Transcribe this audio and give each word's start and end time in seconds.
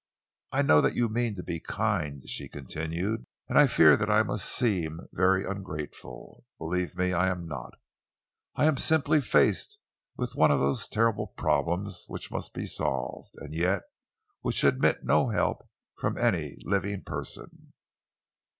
"I 0.51 0.63
know 0.63 0.81
that 0.81 0.95
you 0.95 1.09
mean 1.09 1.35
to 1.35 1.43
be 1.43 1.59
kind," 1.59 2.27
she 2.27 2.47
continued, 2.49 3.27
"and 3.47 3.55
I 3.59 3.67
fear 3.67 3.95
that 3.95 4.09
I 4.09 4.23
must 4.23 4.45
seem 4.47 5.01
very 5.13 5.45
ungrateful. 5.45 6.43
Believe 6.57 6.97
me, 6.97 7.13
I 7.13 7.27
am 7.29 7.47
not. 7.47 7.75
I 8.55 8.65
am 8.65 8.77
simply 8.77 9.21
faced 9.21 9.77
with 10.17 10.33
one 10.35 10.49
of 10.49 10.59
those 10.59 10.89
terrible 10.89 11.27
problems 11.27 12.05
which 12.07 12.31
must 12.31 12.51
be 12.55 12.65
solved, 12.65 13.35
and 13.37 13.53
yet 13.53 13.83
which 14.39 14.63
admit 14.63 15.01
of 15.01 15.03
no 15.03 15.29
help 15.29 15.69
from 15.99 16.17
any 16.17 16.57
living 16.63 17.03
person." 17.03 17.71